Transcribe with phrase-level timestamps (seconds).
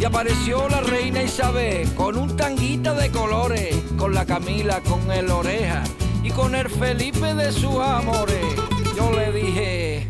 [0.00, 5.30] Y apareció la reina Isabel con un tanguita de colores, con la Camila, con el
[5.30, 5.82] oreja
[6.22, 8.42] y con el Felipe de sus amores.
[8.96, 10.08] Yo le dije,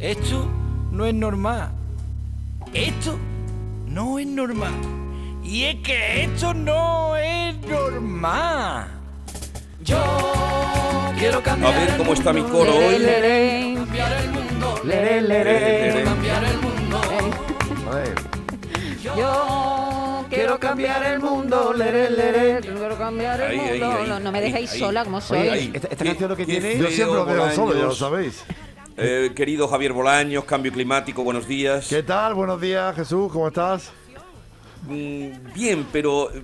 [0.00, 0.50] esto
[0.90, 1.70] no es normal.
[2.74, 3.16] Esto
[3.86, 4.72] no es normal.
[5.44, 8.88] Y es que esto no es normal.
[9.84, 10.02] Yo
[11.16, 12.96] quiero A cambiar ver el cómo está mi coro hoy.
[13.76, 14.80] Cambiar el mundo,
[19.16, 23.96] Yo quiero cambiar el mundo, leré, leré, quiero cambiar el Ahí, ahí, mundo.
[23.98, 24.78] ahí, no, no me ahí, dejéis ahí.
[24.78, 25.38] sola como soy.
[25.40, 25.70] Oye, Ahí.
[25.74, 26.78] esta, canción lo que tiene.
[26.78, 28.42] Yo siempre lo veo solo, ya lo sabéis.
[28.96, 31.88] Eh, querido Javier Bolaños, cambio climático, buenos días.
[31.88, 32.34] ¿Qué tal?
[32.34, 33.90] Buenos días, Jesús, ¿cómo estás?
[34.86, 36.42] Mm, bien, pero eh,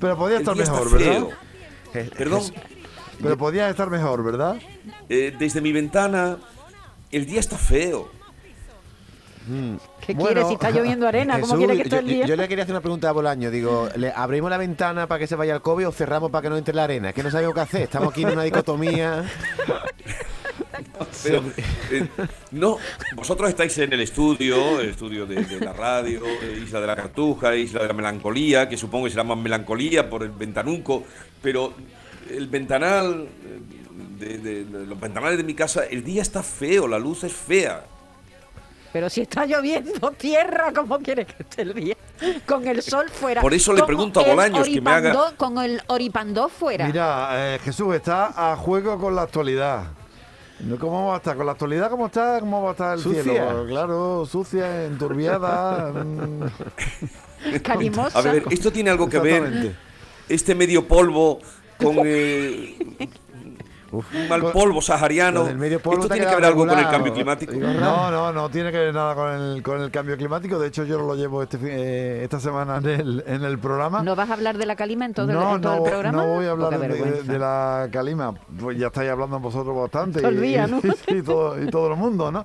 [0.00, 1.12] Pero podía el estar día está mejor, ¿verdad?
[1.12, 1.30] feo.
[2.04, 2.42] Je- Perdón,
[3.22, 4.56] Pero podía estar mejor, ¿verdad?
[5.08, 6.38] eh, desde mi ventana
[7.12, 8.08] el día está feo.
[10.06, 10.46] ¿Qué Bueno, quieres?
[10.48, 12.26] Si está lloviendo arena, ¿cómo Jesús, quieres que esté yo, el día?
[12.26, 13.50] yo le quería hacer una pregunta a Bolaño.
[13.50, 16.50] Digo, ¿le abrimos la ventana para que se vaya al COVID o cerramos para que
[16.50, 17.08] no entre la arena?
[17.10, 17.82] Es que no sabemos qué hacer.
[17.82, 19.24] Estamos aquí en una dicotomía.
[21.22, 21.42] Pero,
[21.90, 22.06] eh,
[22.52, 22.78] no,
[23.14, 26.96] vosotros estáis en el estudio, el estudio de, de la radio, eh, Isla de la
[26.96, 31.04] Cartuja, Isla de la Melancolía, que supongo que será más melancolía por el ventanuco,
[31.42, 31.74] pero
[32.30, 33.58] el ventanal, eh,
[34.18, 37.32] de, de- de los ventanales de mi casa, el día está feo, la luz es
[37.32, 37.84] fea.
[38.92, 41.96] Pero si está lloviendo tierra, ¿cómo quieres que esté el día?
[42.46, 43.40] Con el sol fuera.
[43.40, 46.86] Por eso le pregunto a Bolaños que me haga- Con el oripandó fuera.
[46.86, 49.84] Mira, eh, Jesús está a juego con la actualidad.
[50.60, 51.36] No, ¿Cómo va a estar?
[51.36, 52.38] ¿Con la actualidad cómo está?
[52.40, 53.22] ¿Cómo va a estar el Sucia.
[53.22, 53.64] cielo?
[53.66, 55.90] Claro, sucia, enturbiada.
[56.04, 56.42] mm,
[57.62, 58.18] Calimosa.
[58.18, 59.74] A ver, esto tiene algo que ver,
[60.28, 61.38] este medio polvo
[61.78, 62.76] con eh,
[63.92, 65.44] un mal polvo sahariano.
[65.54, 67.52] Medio polvo esto tiene que ver algo con el cambio climático.
[67.54, 70.58] No, no, no tiene que ver nada con el, con el cambio climático.
[70.58, 74.02] De hecho, yo lo llevo este, eh, esta semana en el, en el programa.
[74.02, 75.90] ¿No vas a hablar de la calima en todo, el- no, en todo no, el
[75.90, 76.22] programa?
[76.24, 78.34] no voy a hablar de, de- de la calima.
[78.60, 80.20] Pues ya estáis hablando vosotros bastante.
[80.20, 80.80] Todo el y- día, ¿no?
[81.08, 82.44] y, todo, y todo el mundo, ¿no?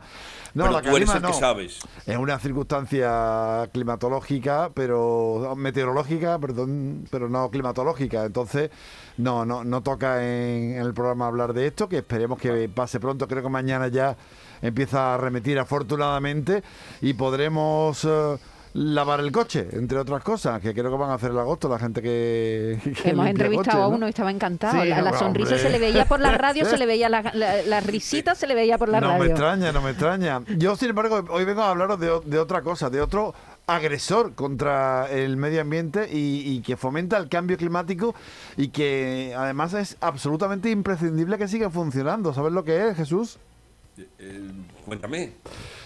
[0.54, 1.28] No, Pero la tú eres calima el no.
[1.28, 1.80] que sabes.
[2.06, 8.24] Es una circunstancia climatológica, pero meteorológica, perdón, pero no climatológica.
[8.26, 8.70] Entonces,
[9.18, 13.00] no, no, no toca en, en el programa hablar de esto, que esperemos que pase
[13.00, 13.28] pronto.
[13.28, 14.16] Creo que mañana ya
[14.62, 16.64] empieza a remitir afortunadamente
[17.02, 18.38] y podremos eh,
[18.74, 21.80] lavar el coche, entre otras cosas, que creo que van a hacer el agosto la
[21.80, 23.96] gente que, que Hemos entrevistado a ¿no?
[23.96, 24.82] uno y estaba encantado.
[24.82, 25.64] Sí, la, la no, sonrisa hombre.
[25.64, 28.56] se le veía por la radio, se le veía la, la, la risita, se le
[28.56, 29.32] veía por la no me radio.
[29.32, 30.42] extraña, no me extraña.
[30.58, 33.34] Yo, sin embargo, hoy vengo a hablaros de, de otra cosa, de otro
[33.68, 38.14] agresor contra el medio ambiente y, y que fomenta el cambio climático
[38.58, 42.34] y que además es absolutamente imprescindible que siga funcionando.
[42.34, 43.38] ¿Sabes lo que es, Jesús?
[44.20, 44.52] Eh,
[44.86, 45.32] cuéntame.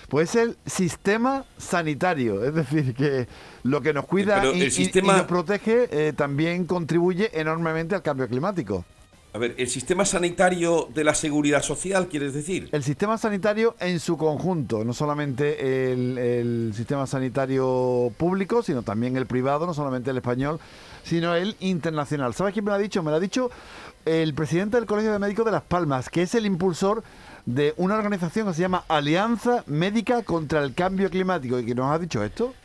[0.09, 3.27] Pues el sistema sanitario, es decir, que
[3.63, 7.29] lo que nos cuida Pero y, el y- sistema- y nos protege eh, también contribuye
[7.39, 8.83] enormemente al cambio climático.
[9.31, 12.67] A ver, el sistema sanitario de la seguridad social, ¿quieres decir?
[12.71, 19.17] El sistema sanitario en su conjunto, no solamente el, el sistema sanitario público, sino también
[19.17, 20.59] el privado, no solamente el español,
[21.03, 22.33] sino el internacional.
[22.33, 23.03] ¿Sabes quién me lo ha dicho?
[23.03, 23.51] Me lo ha dicho
[24.05, 27.03] el presidente del Colegio de Médicos de Las Palmas, que es el impulsor
[27.45, 31.91] de una organización que se llama Alianza Médica contra el Cambio Climático y que nos
[31.91, 32.55] ha dicho esto.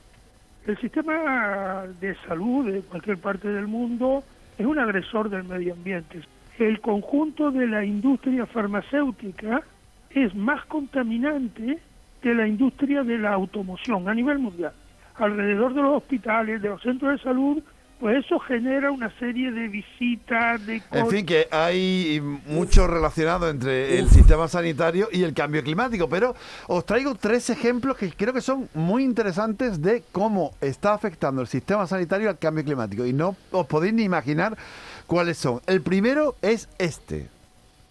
[0.66, 4.24] El sistema de salud de cualquier parte del mundo
[4.56, 6.22] es un agresor del medio ambiente.
[6.58, 9.62] El conjunto de la industria farmacéutica
[10.10, 11.78] es más contaminante
[12.22, 14.72] que la industria de la automoción a nivel mundial.
[15.16, 17.62] Alrededor de los hospitales, de los centros de salud,
[18.00, 20.82] pues eso genera una serie de visitas, de...
[20.92, 26.34] En fin, que hay mucho relacionado entre el sistema sanitario y el cambio climático, pero
[26.66, 31.46] os traigo tres ejemplos que creo que son muy interesantes de cómo está afectando el
[31.46, 34.56] sistema sanitario al cambio climático y no os podéis ni imaginar
[35.06, 35.60] cuáles son.
[35.66, 37.28] El primero es este.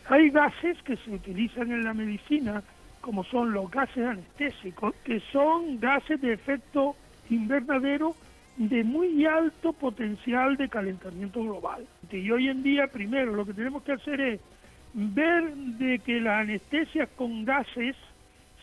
[0.09, 2.61] Hay gases que se utilizan en la medicina,
[3.01, 6.95] como son los gases anestésicos, que son gases de efecto
[7.29, 8.15] invernadero
[8.57, 11.85] de muy alto potencial de calentamiento global.
[12.11, 14.39] Y hoy en día, primero, lo que tenemos que hacer es
[14.93, 17.95] ver de que las anestesias con gases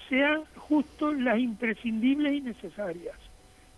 [0.09, 3.17] sean justo las imprescindibles y necesarias.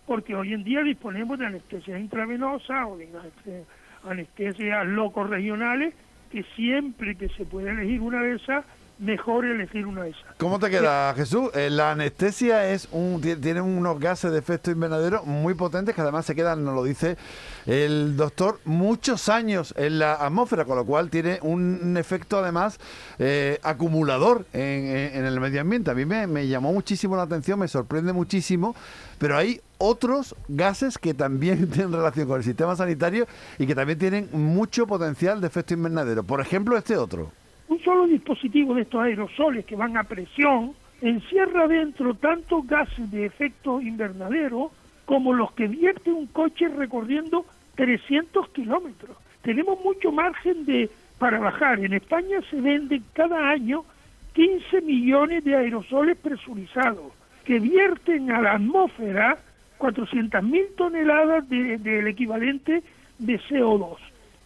[0.05, 3.63] porque hoy en día disponemos de anestesia intravenosa o de aneste-
[4.07, 5.93] anestesias locos regionales,
[6.31, 8.65] que siempre que se puede elegir una de esas,
[8.99, 10.23] mejor elegir una de esas.
[10.37, 11.49] ¿Cómo te queda, Jesús?
[11.55, 16.01] Eh, la anestesia es un, ti- tiene unos gases de efecto invernadero muy potentes que
[16.01, 17.17] además se quedan, nos lo dice
[17.65, 22.79] el doctor, muchos años en la atmósfera, con lo cual tiene un efecto además
[23.19, 25.91] eh, acumulador en el medio ambiente.
[25.91, 28.75] A mí me, me llamó muchísimo la atención, me sorprende muchísimo,
[29.17, 33.27] pero hay otros gases que también tienen relación con el sistema sanitario
[33.59, 36.23] y que también tienen mucho potencial de efecto invernadero.
[36.23, 37.31] Por ejemplo, este otro.
[37.67, 43.25] Un solo dispositivo de estos aerosoles que van a presión encierra dentro tanto gases de
[43.25, 44.71] efecto invernadero
[45.05, 47.45] como los que vierte un coche recorriendo
[47.75, 49.17] 300 kilómetros.
[49.41, 50.89] Tenemos mucho margen de
[51.19, 51.79] para bajar.
[51.83, 53.83] En España se venden cada año
[54.31, 57.11] 15 millones de aerosoles presurizados
[57.43, 59.37] que vierten a la atmósfera
[59.79, 62.83] 400.000 toneladas de- del equivalente
[63.19, 63.97] de CO2.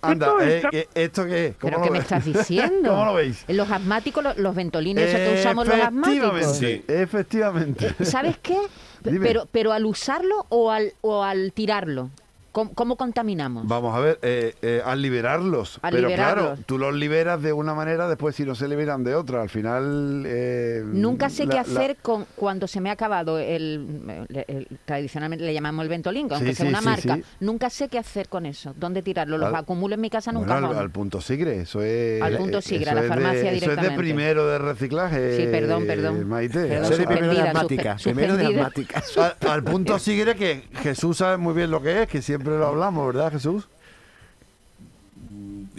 [0.02, 1.56] Anda, Esto eh, está- eh, ¿esto qué es?
[1.58, 2.90] ¿Cómo ¿Pero lo qué me estás diciendo?
[2.92, 3.46] ¿Cómo lo veis?
[3.48, 6.62] Los asmáticos, los, los ventolines esos que usamos los asmáticos.
[6.62, 8.06] Efectivamente, efectivamente.
[8.06, 8.58] ¿Sabes qué?
[9.04, 9.26] Dime.
[9.26, 12.10] Pero, pero al usarlo o al, o al tirarlo,
[12.58, 13.68] ¿cómo, cómo contaminamos?
[13.68, 15.78] Vamos a ver, eh, eh, al liberarlos.
[15.84, 19.14] Al pero claro, tú los liberas de una manera, después si no se liberan de
[19.14, 19.44] otra.
[19.44, 20.24] Al final.
[20.26, 24.46] eh, Nunca sé la- qué la- hacer con cuando se me ha acabado el, el-
[24.48, 27.16] el- tradicionalmente le llamamos el ventolín, aunque Sí, sea sí, una sí, marca.
[27.18, 27.24] sí.
[27.42, 28.74] Nunca sé qué hacer con eso.
[28.76, 29.38] ¿Dónde tirarlo?
[29.38, 30.54] Los Al- acumulo en mi casa nunca.
[30.54, 32.22] Bueno, al, al punto sigre, eso es.
[32.24, 33.98] Al punto sigre, a la es de- farmacia Eso es de directamente.
[33.98, 35.38] primero de reciclaje.
[35.38, 36.28] Sí, perdón, perdón.
[36.28, 36.66] Maite.
[36.68, 37.98] Perdón, Eso de primero de asmática.
[38.04, 38.68] Primero de suspendida.
[38.68, 39.04] asmática.
[39.42, 42.68] Al, al punto sigre que Jesús sabe muy bien lo que es, que siempre lo
[42.68, 43.68] hablamos, ¿verdad, Jesús?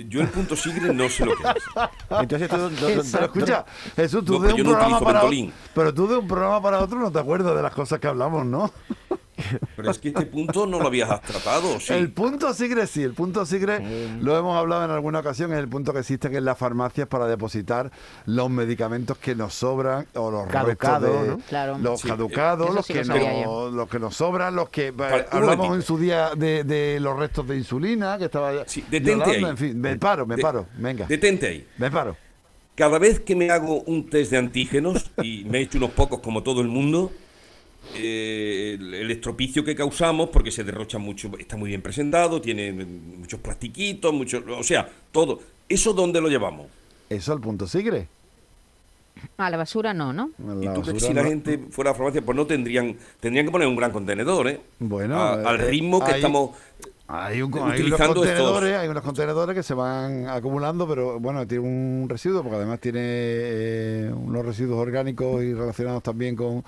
[0.08, 1.64] Yo el punto sigre no sé lo que es.
[2.20, 3.64] Entonces, tú- tú- tú- Pero escucha,
[3.96, 5.36] Jesús, tú No, de un yo no programa para otro,
[5.74, 8.46] pero tú de un programa para otro no te acuerdas de las cosas que hablamos,
[8.46, 8.70] ¿no?
[9.76, 11.92] Pero es que este punto no lo habías tratado, ¿sí?
[11.92, 13.80] El punto sigre sí, el punto sigre
[14.20, 17.26] lo hemos hablado en alguna ocasión, es el punto que existe en las farmacias para
[17.26, 17.90] depositar
[18.26, 21.38] los medicamentos que nos sobran o los Caducados, restos de- ¿no?
[21.48, 21.78] Claro.
[21.78, 25.74] los Sí, caducados, los sí que no, los que nos sobran, los que eh, hablamos
[25.76, 29.44] en su día de, de los restos de insulina que estaba Sí, detente ahí.
[29.44, 31.66] en fin, me paro, me De- paro, venga, Detente ahí.
[31.78, 32.16] me paro.
[32.74, 36.20] Cada vez que me hago un test de antígenos, y me he hecho unos pocos
[36.20, 37.10] como todo el mundo,
[37.94, 42.72] eh, el, el estropicio que causamos, porque se derrocha mucho, está muy bien presentado, tiene
[42.72, 45.40] muchos plastiquitos, muchos, o sea, todo.
[45.68, 46.66] ¿Eso dónde lo llevamos?
[47.10, 48.08] Eso al punto sigre.
[49.36, 50.30] A la basura no, ¿no?
[50.62, 52.96] ¿Y tú crees que si la no- gente fuera a la farmacia, pues no tendrían,
[53.20, 54.60] tendrían que poner un gran contenedor, ¿eh?
[54.78, 56.50] Bueno, A- eh, al ritmo que hay- estamos...
[57.10, 61.18] Hay, un, hay unos Utilizando contenedores, estos- hay unos contenedores que se van acumulando, pero
[61.18, 66.62] bueno, tiene un residuo, porque además tiene eh, unos residuos orgánicos y relacionados también con,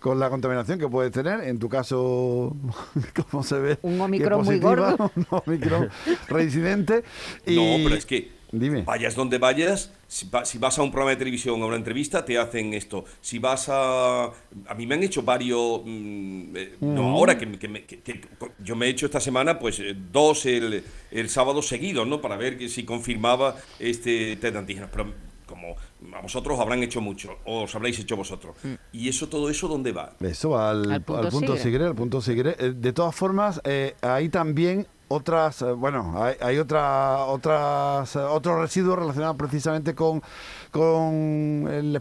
[0.00, 1.40] con la contaminación que puedes tener.
[1.40, 2.56] En tu caso,
[3.30, 5.10] como se ve, Un Omicron muy gordo.
[5.16, 5.88] un Omicron
[6.28, 7.02] reincidente.
[7.46, 8.82] Y, No, pero es que Dime.
[8.82, 12.24] vayas donde vayas, si, va- si vas a un programa de televisión, a una entrevista,
[12.24, 13.04] te hacen esto.
[13.20, 14.24] Si vas a...
[14.24, 15.82] A mí me han hecho varios...
[15.84, 18.20] mm, eh, No ahora, que, que me- que- que
[18.64, 22.20] yo me he hecho esta semana, pues eh, dos el, el sábado seguido, ¿no?
[22.22, 24.88] Para ver que si confirmaba este test de antígenos.
[24.90, 25.12] Pero
[25.46, 25.76] como
[26.14, 28.56] a vosotros habrán hecho mucho, o os habréis hecho vosotros.
[28.92, 30.12] ¿Y eso, todo eso, dónde va?
[30.20, 31.58] Eso va al, Al al punto punto, sigre.
[31.62, 32.56] sigre, al punto sigre.
[32.58, 38.18] Eh, De todas formas, eh, hay también otras, eh, bueno, hay, hay otra, otras, eh,
[38.18, 40.22] otros residuos relacionados precisamente con,
[40.70, 42.00] con el,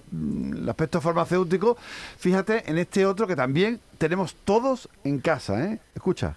[0.57, 1.77] el aspecto farmacéutico.
[2.17, 5.79] Fíjate en este otro que también tenemos todos en casa, ¿eh?
[5.95, 6.35] Escucha.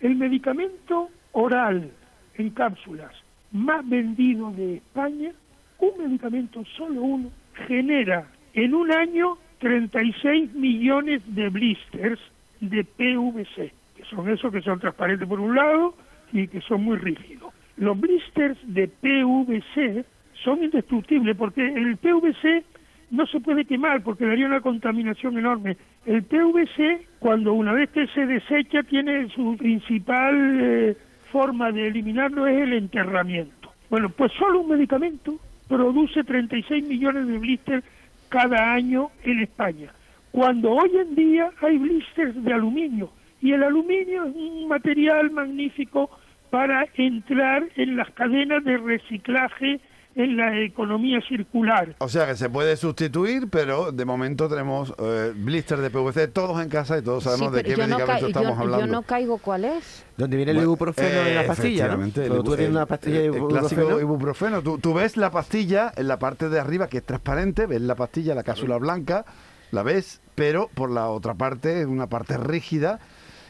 [0.00, 1.90] El medicamento oral
[2.34, 3.12] en cápsulas
[3.52, 5.32] más vendido de España,
[5.80, 7.30] un medicamento solo uno,
[7.66, 12.20] genera en un año 36 millones de blisters
[12.60, 15.94] de PVC, que son esos que son transparentes por un lado
[16.32, 17.52] y que son muy rígidos.
[17.76, 20.04] Los blisters de PVC
[20.44, 22.64] son indestructibles porque el PVC
[23.10, 25.76] no se puede quemar porque daría una contaminación enorme.
[26.06, 30.96] El PVC, cuando una vez que se desecha, tiene su principal eh,
[31.30, 33.72] forma de eliminarlo es el enterramiento.
[33.88, 35.38] Bueno, pues solo un medicamento
[35.70, 37.84] produce 36 millones de blisters
[38.28, 39.92] cada año en España,
[40.32, 46.10] cuando hoy en día hay blisters de aluminio y el aluminio es un material magnífico
[46.50, 49.80] para entrar en las cadenas de reciclaje
[50.24, 51.94] en la economía circular.
[51.98, 56.62] O sea que se puede sustituir, pero de momento tenemos eh, blister de PVC todos
[56.62, 58.86] en casa y todos sabemos Sí, de qué no, medicamento ca- estamos yo- hablando.
[58.86, 60.04] yo no caigo cuál es.
[60.16, 61.88] ¿Dónde viene el Bueno, ibuprofeno en la eh, pastilla?
[61.88, 61.96] ¿no?
[61.96, 64.00] Cuando tú tienes una pastilla de el clásico ibuprofeno.
[64.00, 64.62] ibuprofeno.
[64.62, 67.94] Tú, tú ves la pastilla en la parte de arriba que es transparente, ves la
[67.94, 69.24] pastilla, la cápsula blanca,
[69.70, 72.98] la ves, pero por la otra parte es una parte rígida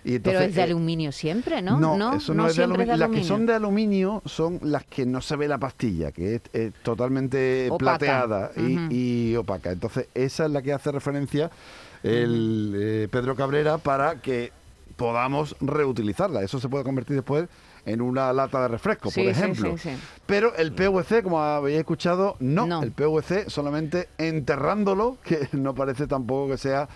[0.04, 1.78] Y Pero es de eh, aluminio siempre, ¿no?
[1.78, 2.92] No, eso no, es de aluminio.
[2.95, 6.12] es de Las que son de aluminio son las que no se ve la pastilla,
[6.12, 7.99] que es totalmente Opaca.
[7.99, 9.73] plateada y opaca.
[9.73, 11.50] Entonces, esa es la que hace referencia
[12.02, 14.52] el eh, Pedro Cabrera para que
[14.97, 16.42] podamos reutilizarla.
[16.42, 17.49] Eso se puede convertir después
[17.87, 19.72] en una lata de refresco, Sí, por ejemplo.
[19.78, 19.96] sí, sí.
[20.26, 22.66] Pero el PVC, como habéis escuchado, no.
[22.66, 22.82] No.
[22.82, 26.88] El PVC solamente enterrándolo, que no parece tampoco que sea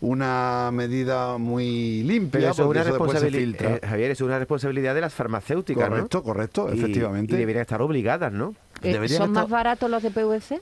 [0.00, 2.40] una medida muy limpia.
[2.40, 3.88] Pero eso porque una responsabilidad, filtra.
[3.88, 5.96] Javier, es una responsabilidad de las farmacéuticas, ¿no?
[5.96, 7.34] Correcto, correcto, Y- efectivamente.
[7.34, 8.54] Y deberían estar obligadas, ¿no?
[8.82, 10.60] Eh, ¿Son más baratos los de PVC?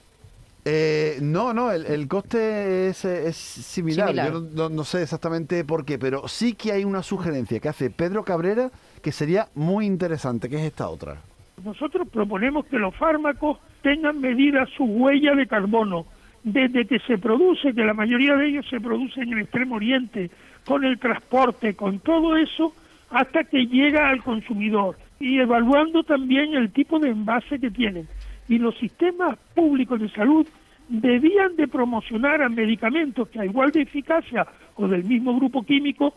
[0.64, 4.08] Eh, no, no, el, el coste es, es similar.
[4.08, 4.32] Similar.
[4.32, 7.68] Yo no, no- no sé exactamente por qué, pero sí que hay una sugerencia que
[7.68, 8.70] hace Pedro Cabrera
[9.00, 11.18] que sería muy interesante, que es esta otra.
[11.64, 16.06] Nosotros proponemos que los fármacos tengan medida su huella de carbono
[16.44, 20.30] desde que se produce, que la mayoría de ellos se producen en el Extremo Oriente,
[20.64, 22.72] con el transporte, con todo eso,
[23.10, 28.06] hasta que llega al consumidor y evaluando también el tipo de envase que tienen.
[28.48, 30.46] Y los sistemas públicos de salud
[30.88, 36.14] debían de promocionar a medicamentos que a igual de eficacia o del mismo grupo químico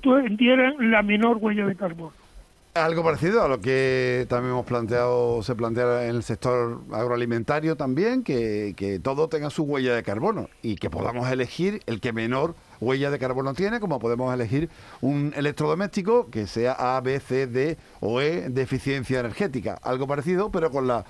[0.00, 2.12] tuvieran la menor huella de carbono.
[2.74, 8.24] Algo parecido a lo que también hemos planteado, se plantea en el sector agroalimentario también,
[8.24, 12.54] que, que todo tenga su huella de carbono y que podamos elegir el que menor
[12.80, 14.70] huella de carbono tiene, como podemos elegir
[15.02, 19.78] un electrodoméstico que sea A, B, C, D o E de eficiencia energética.
[19.82, 21.04] Algo parecido, pero con la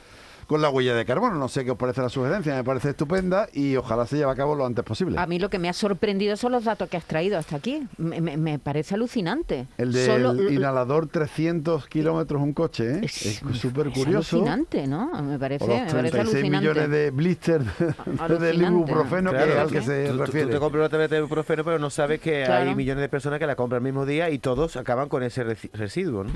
[0.47, 1.37] con la huella de carbono.
[1.37, 4.35] No sé qué os parece la sugerencia, me parece estupenda y ojalá se lleve a
[4.35, 5.19] cabo lo antes posible.
[5.19, 7.87] A mí lo que me ha sorprendido son los datos que has traído hasta aquí.
[7.99, 9.67] Me, me- me parece alucinante.
[9.79, 13.01] El del Solo- inhalador 300 kilómetros un coche, ¿eh?
[13.03, 14.37] Es- súper es curioso.
[14.37, 15.11] alucinante, ¿no?
[15.23, 16.69] Me parece, O los me parece 36 alucinante.
[16.69, 18.65] millones de blister de Alucinante.
[18.65, 20.53] ibuprofeno que Claro, es al que tú- se tú, tú refiere.
[20.53, 22.69] te compras una tableta de ibuprofeno, pero no sabes que Claro.
[22.71, 25.45] hay millones de personas que la compran el mismo día y todos acaban con ese
[25.45, 26.31] residuo, ¿no?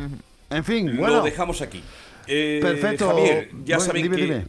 [0.51, 1.83] En fin, Lo bueno, dejamos aquí.
[2.27, 3.09] Eh, Perfecto.
[3.09, 4.47] Javier, ya Bueno, saben dime, que dime.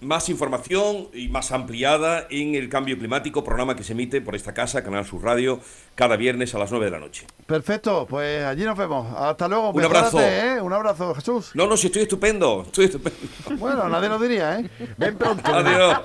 [0.00, 4.52] más información y más ampliada en el Cambio Climático, programa que se emite por esta
[4.54, 5.60] casa, Canal Sur Radio,
[5.94, 7.26] cada viernes a las 9 de la noche.
[7.46, 9.06] perfecto, pues allí nos vemos.
[9.16, 9.70] Hasta luego.
[9.70, 10.20] Un abrazo.
[10.20, 10.60] ¿eh?
[10.60, 11.50] Un abrazo, Jesús.
[11.54, 13.18] No, no, si estoy estupendo, estoy estupendo.
[13.56, 14.68] Bueno, nadie lo diría, ¿eh?
[14.98, 15.52] Ven pronto.
[15.54, 15.98] Adiós.